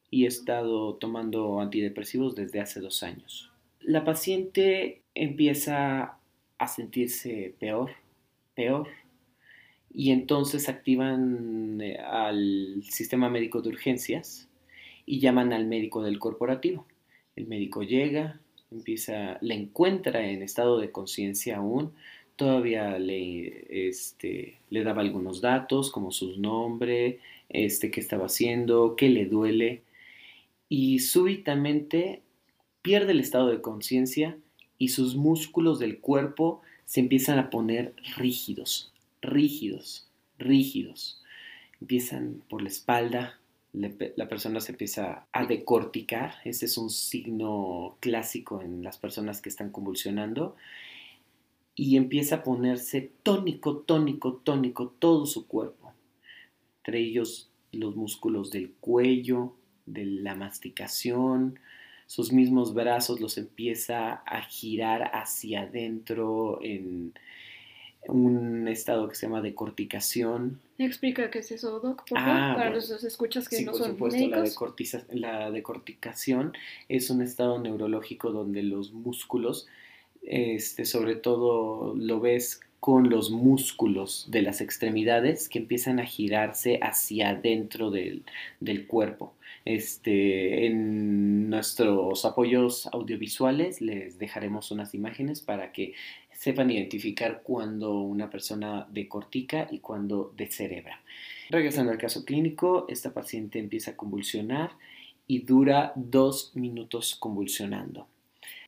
y 0.10 0.26
he 0.26 0.28
estado 0.28 0.96
tomando 0.96 1.60
antidepresivos 1.60 2.36
desde 2.36 2.62
hace 2.62 2.80
dos 2.80 3.04
años 3.04 3.52
la 3.82 4.04
paciente 4.04 5.02
empieza 5.14 6.18
a 6.58 6.68
sentirse 6.68 7.54
peor, 7.60 7.92
peor, 8.56 8.88
y 9.94 10.12
entonces 10.12 10.68
activan 10.68 11.80
eh, 11.82 11.98
al 11.98 12.84
sistema 12.84 13.30
médico 13.30 13.62
de 13.62 13.70
urgencias 13.70 14.50
y 15.06 15.20
llaman 15.20 15.54
al 15.54 15.68
médico 15.68 16.04
del 16.04 16.20
corporativo. 16.20 16.86
El 17.36 17.48
médico 17.48 17.84
llega, 17.84 18.40
empieza, 18.72 19.38
le 19.42 19.56
encuentra 19.56 20.28
en 20.28 20.42
estado 20.42 20.80
de 20.80 20.92
conciencia 20.92 21.58
aún, 21.58 21.94
todavía 22.36 23.00
le, 23.00 23.88
este, 23.88 24.58
le 24.70 24.84
daba 24.84 25.02
algunos 25.02 25.40
datos 25.40 25.92
como 25.92 26.12
su 26.12 26.40
nombre, 26.40 27.20
este, 27.50 27.92
qué 27.92 28.02
estaba 28.02 28.26
haciendo, 28.26 28.96
qué 28.98 29.10
le 29.10 29.26
duele, 29.26 29.84
y 30.68 31.00
súbitamente 31.00 32.22
pierde 32.86 33.14
el 33.14 33.20
estado 33.20 33.48
de 33.48 33.62
conciencia 33.62 34.38
y 34.78 34.90
sus 34.90 35.16
músculos 35.16 35.80
del 35.80 35.98
cuerpo 35.98 36.62
se 36.86 37.00
empiezan 37.00 37.40
a 37.40 37.50
poner 37.50 37.96
rígidos, 38.16 38.94
rígidos, 39.24 40.08
rígidos. 40.38 41.20
Empiezan 41.82 42.44
por 42.48 42.62
la 42.62 42.68
espalda, 42.68 43.40
la 43.74 44.30
persona 44.30 44.60
se 44.60 44.74
empieza 44.74 45.26
a 45.32 45.46
decorticar, 45.48 46.36
ese 46.44 46.68
es 46.68 46.78
un 46.78 46.92
signo 46.92 47.98
clásico 48.02 48.62
en 48.62 48.84
las 48.84 49.00
personas 49.00 49.42
que 49.42 49.50
están 49.50 49.72
convulsionando, 49.72 50.56
y 51.74 51.98
empieza 51.98 52.36
a 52.36 52.44
ponerse 52.44 53.10
tónico, 53.24 53.78
tónico, 53.78 54.36
tónico 54.44 54.94
todo 55.00 55.26
su 55.26 55.48
cuerpo, 55.48 55.92
entre 56.78 57.00
ellos 57.00 57.50
los 57.72 57.96
músculos 57.96 58.52
del 58.52 58.74
cuello, 58.80 59.56
de 59.88 60.06
la 60.06 60.36
masticación, 60.36 61.60
sus 62.06 62.32
mismos 62.32 62.74
brazos 62.74 63.20
los 63.20 63.38
empieza 63.38 64.14
a 64.14 64.42
girar 64.44 65.12
hacia 65.14 65.62
adentro 65.62 66.60
en 66.62 67.14
un 68.08 68.68
estado 68.68 69.08
que 69.10 69.16
se 69.16 69.26
llama 69.26 69.42
decorticación. 69.42 70.60
Explica 70.78 71.32
qué 71.32 71.40
es 71.40 71.52
eso, 71.52 71.80
Doc, 71.80 72.04
ah, 72.16 72.54
para 72.56 72.70
los 72.70 72.92
escuchas 73.04 73.50
que 73.50 73.62
no 73.64 73.74
son 73.74 73.92
supuesto, 73.92 74.28
La, 74.28 75.40
la 75.40 75.52
decorticación 75.52 76.54
es 76.90 77.10
un 77.10 77.22
estado 77.22 77.60
neurológico 77.60 78.32
donde 78.32 78.62
los 78.62 78.92
músculos, 78.92 79.68
este, 80.24 80.86
sobre 80.86 81.16
todo 81.16 81.96
lo 81.96 82.20
ves 82.20 82.62
con 82.80 83.10
los 83.10 83.32
músculos 83.32 84.28
de 84.30 84.44
las 84.44 84.62
extremidades 84.62 85.50
que 85.50 85.60
empiezan 85.60 86.00
a 86.00 86.06
girarse 86.06 86.78
hacia 86.84 87.30
adentro 87.30 87.90
del, 87.90 88.24
del 88.60 88.86
cuerpo. 88.86 89.34
Este, 89.66 90.68
en 90.68 91.50
nuestros 91.50 92.24
apoyos 92.24 92.88
audiovisuales 92.94 93.82
les 93.82 94.20
dejaremos 94.20 94.70
unas 94.70 94.94
imágenes 94.94 95.42
para 95.42 95.72
que 95.72 95.94
sepan 96.32 96.70
identificar 96.70 97.42
cuando 97.42 98.00
una 98.00 98.30
persona 98.30 98.88
decortica 98.92 99.68
y 99.72 99.80
cuando 99.80 100.36
cerebra. 100.52 101.02
Regresando 101.50 101.92
al 101.92 101.98
caso 101.98 102.26
clínico, 102.26 102.86
esta 102.90 103.12
paciente 103.12 103.58
empieza 103.58 103.92
a 103.92 103.96
convulsionar 103.96 104.72
y 105.28 105.40
dura 105.40 105.94
dos 105.96 106.52
minutos 106.56 107.16
convulsionando. 107.16 108.08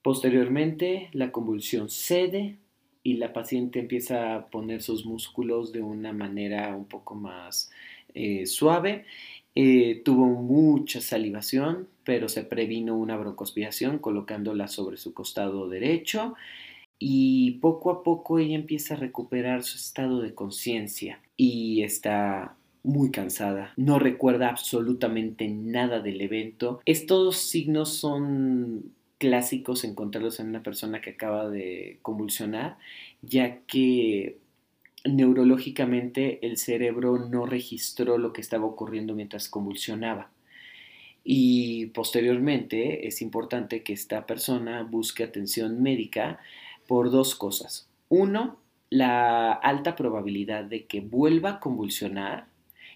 Posteriormente, 0.01 1.10
la 1.13 1.32
convulsión 1.32 1.89
cede 1.89 2.58
y 3.04 3.13
la 3.13 3.34
paciente 3.34 3.80
empieza 3.80 4.36
a 4.36 4.48
poner 4.48 4.82
sus 4.82 5.06
músculos 5.06 5.72
de 5.72 5.82
una 5.82 6.12
manera 6.12 6.75
un 6.75 6.86
poco 6.86 7.13
más 7.13 7.70
eh, 8.16 8.48
suave 8.48 9.06
eh, 9.60 10.04
tuvo 10.06 10.28
mucha 10.28 11.02
salivación, 11.02 11.88
pero 12.04 12.30
se 12.30 12.44
previno 12.44 12.96
una 12.96 13.18
broncoaspiración 13.18 13.98
colocándola 13.98 14.68
sobre 14.68 14.98
su 14.98 15.16
costado 15.16 15.68
derecho 15.68 16.36
y 17.00 17.54
poco 17.54 17.90
a 17.90 18.04
poco 18.04 18.38
ella 18.38 18.54
empieza 18.54 18.94
a 18.94 18.98
recuperar 18.98 19.64
su 19.64 19.78
estado 19.78 20.22
de 20.22 20.36
conciencia 20.36 21.22
y 21.38 21.82
está 21.82 22.56
muy 22.84 23.10
cansada, 23.10 23.74
no 23.78 23.98
recuerda 23.98 24.50
absolutamente 24.50 25.48
nada 25.48 26.02
del 26.02 26.22
evento. 26.22 26.80
Estos 26.86 27.38
signos 27.38 27.96
son 27.96 28.94
clásicos 29.18 29.84
encontrarlos 29.84 30.40
en 30.40 30.50
una 30.50 30.62
persona 30.62 31.02
que 31.02 31.10
acaba 31.10 31.50
de 31.50 31.98
convulsionar, 32.04 32.78
ya 33.24 33.62
que 33.62 34.38
neurológicamente 35.16 36.46
el 36.46 36.58
cerebro 36.58 37.18
no 37.18 37.46
registró 37.46 38.18
lo 38.18 38.34
que 38.34 38.42
estaba 38.42 38.66
ocurriendo 38.66 39.16
mientras 39.16 39.50
convulsionaba. 39.50 40.32
Y 41.24 41.88
posteriormente 41.88 43.08
es 43.08 43.22
importante 43.22 43.84
que 43.84 43.94
esta 43.94 44.26
persona 44.26 44.84
busque 44.84 45.24
atención 45.24 45.82
médica 45.82 46.40
por 46.88 47.12
dos 47.12 47.36
cosas. 47.36 47.90
Uno, 48.10 48.58
la 48.90 49.52
alta 49.52 49.96
probabilidad 49.96 50.64
de 50.64 50.86
que 50.86 51.02
vuelva 51.02 51.50
a 51.51 51.60
convulsionar. 51.60 52.48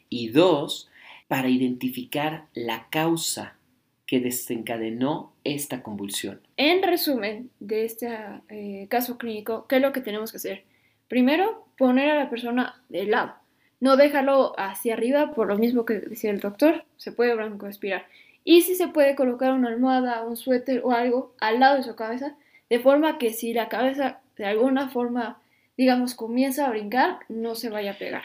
Y 0.09 0.29
dos, 0.29 0.89
para 1.27 1.49
identificar 1.49 2.47
la 2.53 2.87
causa 2.89 3.57
que 4.05 4.19
desencadenó 4.19 5.33
esta 5.43 5.83
convulsión. 5.83 6.41
En 6.57 6.83
resumen 6.83 7.49
de 7.59 7.85
este 7.85 8.09
eh, 8.49 8.87
caso 8.89 9.17
clínico, 9.17 9.67
¿qué 9.67 9.77
es 9.77 9.81
lo 9.81 9.93
que 9.93 10.01
tenemos 10.01 10.31
que 10.31 10.37
hacer? 10.37 10.70
Primero, 11.11 11.65
poner 11.77 12.09
a 12.09 12.15
la 12.15 12.29
persona 12.29 12.81
de 12.87 13.03
lado. 13.03 13.33
No 13.81 13.97
dejarlo 13.97 14.57
hacia 14.57 14.93
arriba, 14.93 15.33
por 15.33 15.45
lo 15.45 15.57
mismo 15.57 15.83
que 15.83 15.95
decía 15.95 16.31
el 16.31 16.39
doctor, 16.39 16.85
se 16.95 17.11
puede 17.11 17.35
broncoaspirar. 17.35 18.05
Y 18.45 18.61
si 18.61 18.75
se 18.75 18.87
puede 18.87 19.13
colocar 19.17 19.51
una 19.51 19.67
almohada, 19.67 20.23
un 20.23 20.37
suéter 20.37 20.79
o 20.85 20.93
algo 20.93 21.33
al 21.41 21.59
lado 21.59 21.75
de 21.75 21.83
su 21.83 21.97
cabeza, 21.97 22.37
de 22.69 22.79
forma 22.79 23.17
que 23.17 23.33
si 23.33 23.53
la 23.53 23.67
cabeza 23.67 24.21
de 24.37 24.45
alguna 24.45 24.87
forma, 24.87 25.41
digamos, 25.75 26.15
comienza 26.15 26.65
a 26.65 26.69
brincar, 26.69 27.19
no 27.27 27.55
se 27.55 27.69
vaya 27.69 27.91
a 27.91 27.97
pegar. 27.97 28.23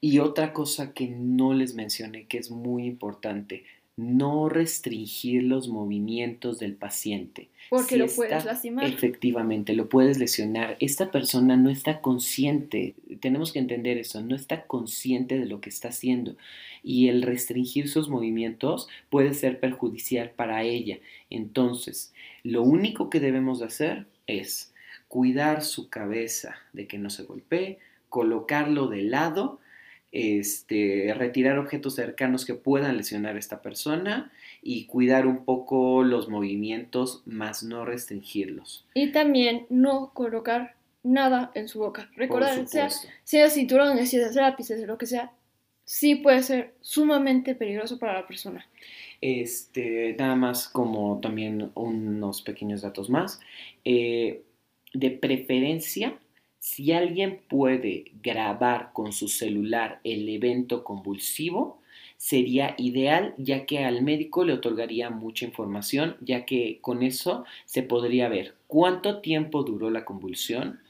Y 0.00 0.18
otra 0.18 0.54
cosa 0.54 0.94
que 0.94 1.08
no 1.08 1.52
les 1.52 1.74
mencioné, 1.74 2.24
que 2.28 2.38
es 2.38 2.50
muy 2.50 2.86
importante, 2.86 3.64
no 3.96 4.50
restringir 4.50 5.42
los 5.42 5.68
movimientos 5.68 6.58
del 6.58 6.74
paciente. 6.74 7.48
Porque 7.70 7.96
lo 7.96 8.06
puedes 8.06 8.44
lastimar. 8.44 8.84
Efectivamente, 8.84 9.72
lo 9.72 9.88
puedes 9.88 10.18
lesionar. 10.18 10.76
Esta 10.80 11.10
persona 11.10 11.56
no 11.56 11.70
está 11.70 12.00
consciente, 12.00 12.94
tenemos 13.20 13.52
que 13.52 13.58
entender 13.58 13.96
eso, 13.96 14.20
no 14.20 14.36
está 14.36 14.66
consciente 14.66 15.38
de 15.38 15.46
lo 15.46 15.60
que 15.60 15.70
está 15.70 15.88
haciendo. 15.88 16.36
Y 16.82 17.08
el 17.08 17.22
restringir 17.22 17.88
sus 17.88 18.08
movimientos 18.08 18.88
puede 19.08 19.32
ser 19.32 19.58
perjudicial 19.60 20.30
para 20.30 20.62
ella. 20.62 20.98
Entonces, 21.30 22.12
lo 22.42 22.62
único 22.62 23.08
que 23.08 23.18
debemos 23.18 23.60
de 23.60 23.66
hacer 23.66 24.06
es 24.26 24.74
cuidar 25.08 25.62
su 25.62 25.88
cabeza 25.88 26.56
de 26.74 26.86
que 26.86 26.98
no 26.98 27.08
se 27.10 27.24
golpee, 27.24 27.78
colocarlo 28.10 28.88
de 28.88 29.02
lado 29.02 29.58
este, 30.12 31.12
retirar 31.16 31.58
objetos 31.58 31.94
cercanos 31.94 32.44
que 32.44 32.54
puedan 32.54 32.96
lesionar 32.96 33.36
a 33.36 33.38
esta 33.38 33.62
persona 33.62 34.32
y 34.62 34.86
cuidar 34.86 35.26
un 35.26 35.44
poco 35.44 36.02
los 36.02 36.28
movimientos, 36.28 37.22
más 37.26 37.62
no 37.62 37.84
restringirlos. 37.84 38.86
Y 38.94 39.12
también 39.12 39.66
no 39.68 40.10
colocar 40.14 40.74
nada 41.02 41.52
en 41.54 41.68
su 41.68 41.78
boca. 41.78 42.10
Recordar, 42.16 42.66
sea, 42.66 42.88
sea 43.24 43.50
cinturón, 43.50 44.04
sea 44.06 44.30
lápices, 44.32 44.86
lo 44.86 44.98
que 44.98 45.06
sea, 45.06 45.32
sí 45.84 46.16
puede 46.16 46.42
ser 46.42 46.74
sumamente 46.80 47.54
peligroso 47.54 47.98
para 47.98 48.14
la 48.14 48.26
persona. 48.26 48.66
Este, 49.20 50.14
nada 50.18 50.34
más 50.34 50.68
como 50.68 51.20
también 51.20 51.70
unos 51.74 52.42
pequeños 52.42 52.82
datos 52.82 53.08
más. 53.08 53.40
Eh, 53.84 54.42
de 54.92 55.10
preferencia, 55.10 56.18
si 56.66 56.90
alguien 56.90 57.42
puede 57.48 58.06
grabar 58.24 58.90
con 58.92 59.12
su 59.12 59.28
celular 59.28 60.00
el 60.02 60.28
evento 60.28 60.82
convulsivo, 60.82 61.80
sería 62.16 62.74
ideal 62.76 63.34
ya 63.38 63.66
que 63.66 63.84
al 63.84 64.02
médico 64.02 64.44
le 64.44 64.54
otorgaría 64.54 65.08
mucha 65.10 65.44
información, 65.44 66.16
ya 66.20 66.44
que 66.44 66.80
con 66.80 67.04
eso 67.04 67.44
se 67.66 67.84
podría 67.84 68.28
ver 68.28 68.56
cuánto 68.66 69.20
tiempo 69.20 69.62
duró 69.62 69.90
la 69.90 70.04
convulsión 70.04 70.80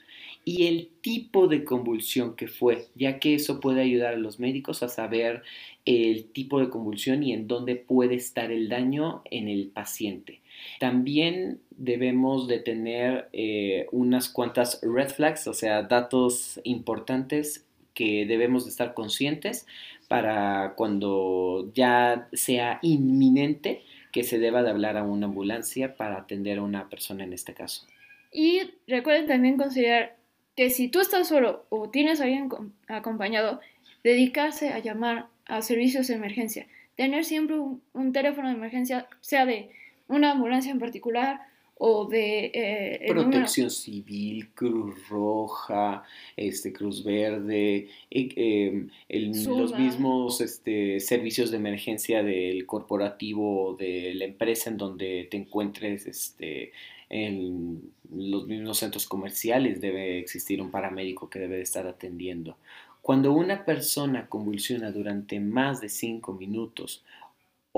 y 0.46 0.66
el 0.66 0.88
tipo 1.02 1.46
de 1.46 1.62
convulsión 1.62 2.36
que 2.36 2.48
fue, 2.48 2.86
ya 2.94 3.18
que 3.18 3.34
eso 3.34 3.60
puede 3.60 3.82
ayudar 3.82 4.14
a 4.14 4.18
los 4.18 4.40
médicos 4.40 4.82
a 4.82 4.88
saber 4.88 5.42
el 5.84 6.24
tipo 6.32 6.58
de 6.58 6.70
convulsión 6.70 7.22
y 7.22 7.34
en 7.34 7.48
dónde 7.48 7.76
puede 7.76 8.14
estar 8.14 8.50
el 8.50 8.70
daño 8.70 9.20
en 9.30 9.48
el 9.48 9.66
paciente. 9.66 10.40
También 10.80 11.60
debemos 11.70 12.48
de 12.48 12.58
tener 12.58 13.28
eh, 13.32 13.86
unas 13.92 14.28
cuantas 14.28 14.80
red 14.82 15.08
flags, 15.08 15.46
o 15.46 15.54
sea, 15.54 15.82
datos 15.82 16.60
importantes 16.64 17.64
que 17.94 18.26
debemos 18.26 18.64
de 18.64 18.70
estar 18.70 18.94
conscientes 18.94 19.66
para 20.08 20.74
cuando 20.76 21.70
ya 21.74 22.28
sea 22.32 22.78
inminente 22.82 23.82
que 24.12 24.22
se 24.22 24.38
deba 24.38 24.62
de 24.62 24.70
hablar 24.70 24.96
a 24.96 25.02
una 25.02 25.26
ambulancia 25.26 25.96
para 25.96 26.18
atender 26.18 26.58
a 26.58 26.62
una 26.62 26.88
persona 26.88 27.24
en 27.24 27.32
este 27.32 27.54
caso. 27.54 27.86
Y 28.32 28.70
recuerden 28.86 29.26
también 29.26 29.56
considerar 29.56 30.16
que 30.56 30.70
si 30.70 30.88
tú 30.88 31.00
estás 31.00 31.28
solo 31.28 31.66
o 31.68 31.90
tienes 31.90 32.20
a 32.20 32.24
alguien 32.24 32.48
acompañado, 32.86 33.60
dedicarse 34.04 34.70
a 34.70 34.78
llamar 34.78 35.26
a 35.46 35.62
servicios 35.62 36.08
de 36.08 36.14
emergencia. 36.14 36.66
Tener 36.96 37.24
siempre 37.24 37.56
un 37.56 38.12
teléfono 38.12 38.48
de 38.48 38.54
emergencia, 38.54 39.06
sea 39.20 39.44
de 39.44 39.70
una 40.08 40.32
ambulancia 40.32 40.70
en 40.72 40.78
particular 40.78 41.40
o 41.78 42.06
de 42.06 42.46
eh, 42.54 42.98
el 43.02 43.08
número- 43.14 43.30
Protección 43.32 43.70
Civil, 43.70 44.48
Cruz 44.54 45.08
Roja, 45.10 46.04
este, 46.36 46.72
Cruz 46.72 47.04
Verde, 47.04 47.88
eh, 48.10 48.28
eh, 48.36 48.86
el- 49.10 49.32
los 49.58 49.72
mismos 49.78 50.40
este, 50.40 51.00
servicios 51.00 51.50
de 51.50 51.58
emergencia 51.58 52.22
del 52.22 52.64
corporativo 52.64 53.66
o 53.66 53.76
de 53.76 54.14
la 54.14 54.24
empresa 54.24 54.70
en 54.70 54.78
donde 54.78 55.28
te 55.30 55.36
encuentres 55.36 56.06
este, 56.06 56.72
en 57.10 57.82
los 58.10 58.46
mismos 58.46 58.78
centros 58.78 59.06
comerciales 59.06 59.80
debe 59.80 60.18
existir 60.18 60.62
un 60.62 60.70
paramédico 60.70 61.28
que 61.28 61.38
debe 61.40 61.56
de 61.56 61.62
estar 61.62 61.86
atendiendo. 61.86 62.56
Cuando 63.02 63.32
una 63.32 63.64
persona 63.64 64.28
convulsiona 64.28 64.90
durante 64.90 65.38
más 65.40 65.80
de 65.80 65.88
cinco 65.90 66.32
minutos 66.32 67.04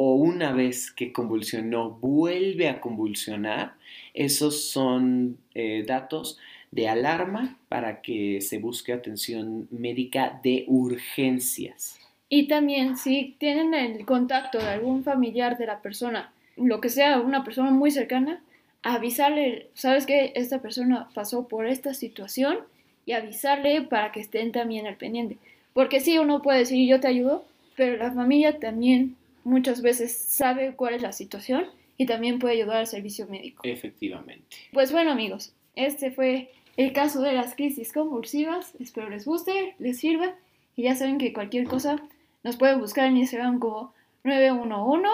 o 0.01 0.15
una 0.15 0.53
vez 0.53 0.93
que 0.93 1.13
convulsionó 1.13 1.91
vuelve 1.91 2.69
a 2.69 2.81
convulsionar, 2.81 3.75
esos 4.15 4.71
son 4.71 5.39
eh, 5.57 5.85
datos 5.89 6.39
de 6.71 6.89
alarma 6.89 7.59
para 7.69 8.01
que 8.01 8.41
se 8.41 8.59
busque 8.59 8.93
atención 8.93 9.67
médica 9.73 10.39
de 10.45 10.65
urgencias. 10.69 11.99
Y 12.29 12.47
también 12.47 12.97
si 12.97 13.35
tienen 13.41 13.75
el 13.75 14.07
contacto 14.07 14.59
de 14.59 14.69
algún 14.69 15.03
familiar 15.03 15.59
de 15.59 15.67
la 15.67 15.83
persona, 15.83 16.33
lo 16.57 16.81
que 16.81 16.91
sea, 16.91 17.19
una 17.19 17.43
persona 17.43 17.73
muy 17.73 17.91
cercana, 17.91 18.41
avisarle, 18.85 19.67
sabes 19.75 20.07
que 20.07 20.31
esta 20.37 20.63
persona 20.63 21.09
pasó 21.13 21.49
por 21.49 21.67
esta 21.67 21.93
situación 21.93 22.59
y 23.05 23.15
avisarle 23.15 23.83
para 23.83 24.13
que 24.13 24.21
estén 24.21 24.53
también 24.53 24.87
al 24.87 24.95
pendiente. 24.95 25.39
Porque 25.73 25.99
sí, 25.99 26.19
uno 26.19 26.41
puede 26.41 26.61
decir 26.61 26.89
yo 26.89 27.01
te 27.01 27.09
ayudo, 27.09 27.45
pero 27.75 27.97
la 27.97 28.13
familia 28.13 28.61
también 28.61 29.18
muchas 29.49 29.83
veces 29.83 30.17
sabe 30.17 30.75
cuál 30.77 30.95
es 30.95 31.03
la 31.03 31.13
situación 31.13 31.67
y 31.97 32.07
también 32.07 32.39
puede 32.39 32.55
ayudar 32.55 32.79
al 32.79 32.87
servicio 32.87 33.27
médico. 33.27 33.63
Efectivamente. 33.65 34.45
Pues 34.73 34.93
bueno 34.93 35.11
amigos, 35.11 35.55
este 35.75 36.11
fue 36.11 36.51
el 36.77 36.93
caso 36.93 37.23
de 37.23 37.33
las 37.33 37.55
crisis 37.55 37.93
convulsivas. 37.93 38.75
Espero 38.79 39.09
les 39.09 39.25
guste, 39.25 39.75
les 39.79 39.99
sirva. 39.99 40.35
Y 40.77 40.85
ya 40.85 40.95
saben 40.95 41.19
que 41.19 41.33
cualquier 41.33 41.67
cosa 41.67 42.01
nos 42.45 42.57
pueden 42.57 42.79
buscar 42.79 43.07
en 43.07 43.17
Instagram 43.17 43.59
como 43.59 43.93
911 44.23 45.09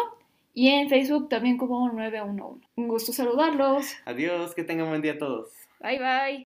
y 0.53 0.69
en 0.69 0.89
Facebook 0.89 1.29
también 1.29 1.57
como 1.57 1.91
911. 1.91 2.67
Un 2.77 2.89
gusto 2.89 3.13
saludarlos. 3.13 3.87
Adiós, 4.05 4.55
que 4.55 4.65
tengan 4.65 4.89
buen 4.89 5.01
día 5.01 5.19
todos. 5.19 5.49
Bye 5.81 5.99
bye. 5.99 6.43